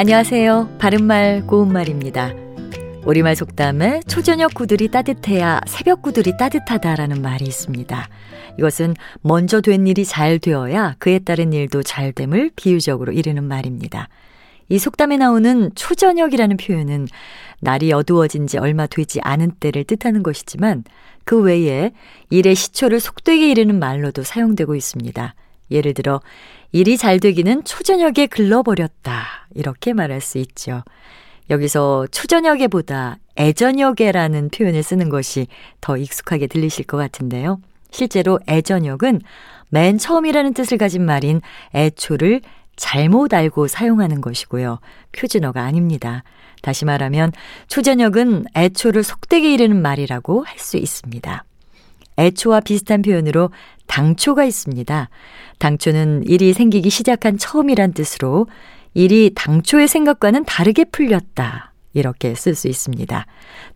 안녕하세요. 0.00 0.76
바른말 0.78 1.42
고운말입니다. 1.48 2.32
우리말 3.04 3.34
속담에 3.34 4.02
초저녁 4.06 4.54
구들이 4.54 4.92
따뜻해야 4.92 5.60
새벽 5.66 6.02
구들이 6.02 6.36
따뜻하다라는 6.36 7.20
말이 7.20 7.44
있습니다. 7.44 8.08
이것은 8.60 8.94
먼저 9.22 9.60
된 9.60 9.88
일이 9.88 10.04
잘 10.04 10.38
되어야 10.38 10.94
그에 11.00 11.18
따른 11.18 11.52
일도 11.52 11.82
잘 11.82 12.12
됨을 12.12 12.52
비유적으로 12.54 13.10
이르는 13.10 13.42
말입니다. 13.42 14.08
이 14.68 14.78
속담에 14.78 15.16
나오는 15.16 15.72
초저녁이라는 15.74 16.58
표현은 16.58 17.08
날이 17.58 17.92
어두워진 17.92 18.46
지 18.46 18.56
얼마 18.56 18.86
되지 18.86 19.18
않은 19.24 19.54
때를 19.58 19.82
뜻하는 19.82 20.22
것이지만 20.22 20.84
그 21.24 21.42
외에 21.42 21.90
일의 22.30 22.54
시초를 22.54 23.00
속되게 23.00 23.50
이르는 23.50 23.80
말로도 23.80 24.22
사용되고 24.22 24.76
있습니다. 24.76 25.34
예를 25.72 25.92
들어 25.92 26.20
일이 26.70 26.96
잘 26.96 27.18
되기는 27.18 27.64
초저녁에 27.64 28.28
글러버렸다. 28.30 29.37
이렇게 29.54 29.92
말할 29.92 30.20
수 30.20 30.38
있죠. 30.38 30.82
여기서 31.50 32.06
초저녁에보다 32.10 33.18
애저녁에라는 33.38 34.50
표현을 34.50 34.82
쓰는 34.82 35.08
것이 35.08 35.46
더 35.80 35.96
익숙하게 35.96 36.46
들리실 36.46 36.86
것 36.86 36.96
같은데요. 36.96 37.60
실제로 37.90 38.38
애저녁은 38.48 39.20
맨 39.70 39.98
처음이라는 39.98 40.54
뜻을 40.54 40.76
가진 40.78 41.04
말인 41.04 41.40
애초를 41.74 42.42
잘못 42.76 43.34
알고 43.34 43.66
사용하는 43.66 44.20
것이고요. 44.20 44.78
표준어가 45.12 45.62
아닙니다. 45.62 46.22
다시 46.62 46.84
말하면 46.84 47.32
초저녁은 47.68 48.44
애초를 48.54 49.02
속되게 49.02 49.52
이르는 49.52 49.80
말이라고 49.80 50.44
할 50.44 50.58
수 50.58 50.76
있습니다. 50.76 51.44
애초와 52.18 52.60
비슷한 52.60 53.00
표현으로 53.02 53.50
당초가 53.86 54.44
있습니다. 54.44 55.08
당초는 55.58 56.24
일이 56.26 56.52
생기기 56.52 56.90
시작한 56.90 57.38
처음이란 57.38 57.92
뜻으로 57.94 58.48
일이 58.98 59.30
당초의 59.32 59.86
생각과는 59.86 60.44
다르게 60.44 60.82
풀렸다. 60.82 61.72
이렇게 61.94 62.34
쓸 62.34 62.56
수 62.56 62.66
있습니다. 62.66 63.26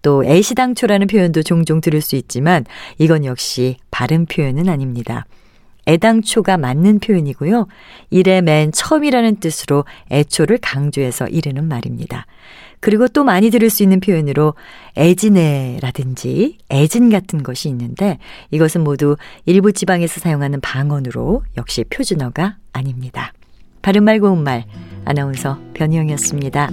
또 0.00 0.24
애시당초라는 0.24 1.08
표현도 1.08 1.42
종종 1.42 1.82
들을 1.82 2.00
수 2.00 2.16
있지만 2.16 2.64
이건 2.96 3.26
역시 3.26 3.76
바른 3.90 4.24
표현은 4.24 4.70
아닙니다. 4.70 5.26
애당초가 5.86 6.56
맞는 6.56 7.00
표현이고요. 7.00 7.66
일의 8.08 8.40
맨 8.40 8.72
처음이라는 8.72 9.40
뜻으로 9.40 9.84
애초를 10.10 10.56
강조해서 10.56 11.26
이르는 11.26 11.68
말입니다. 11.68 12.24
그리고 12.80 13.06
또 13.06 13.22
많이 13.22 13.50
들을 13.50 13.68
수 13.68 13.82
있는 13.82 14.00
표현으로 14.00 14.54
애진애라든지 14.96 16.56
애진 16.70 17.10
같은 17.10 17.42
것이 17.42 17.68
있는데 17.68 18.16
이것은 18.52 18.82
모두 18.82 19.18
일부 19.44 19.70
지방에서 19.74 20.18
사용하는 20.18 20.62
방언으로 20.62 21.42
역시 21.58 21.84
표준어가 21.90 22.56
아닙니다. 22.72 23.34
바른말 23.82 24.20
고운말 24.20 24.64
아나운서 25.04 25.58
변희영이었습니다. 25.74 26.68